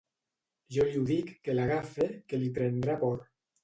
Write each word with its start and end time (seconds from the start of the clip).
Jo 0.77 0.85
li 0.87 0.95
ho 1.01 1.05
dic, 1.11 1.31
que 1.45 1.57
l'agafe, 1.59 2.11
que 2.29 2.43
li 2.43 2.53
prendrà 2.61 3.01
por. 3.09 3.27